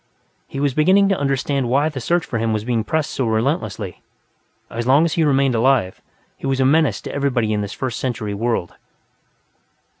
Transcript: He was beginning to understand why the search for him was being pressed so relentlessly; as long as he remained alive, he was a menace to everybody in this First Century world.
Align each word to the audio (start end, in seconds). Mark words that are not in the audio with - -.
He 0.47 0.59
was 0.59 0.73
beginning 0.73 1.09
to 1.09 1.19
understand 1.19 1.69
why 1.69 1.87
the 1.87 2.01
search 2.01 2.25
for 2.25 2.39
him 2.39 2.53
was 2.53 2.63
being 2.63 2.83
pressed 2.83 3.11
so 3.11 3.27
relentlessly; 3.27 4.01
as 4.67 4.87
long 4.87 5.05
as 5.05 5.13
he 5.13 5.23
remained 5.23 5.53
alive, 5.53 6.01
he 6.37 6.47
was 6.47 6.59
a 6.59 6.65
menace 6.65 7.01
to 7.01 7.13
everybody 7.13 7.53
in 7.53 7.61
this 7.61 7.73
First 7.73 7.99
Century 7.99 8.33
world. 8.33 8.73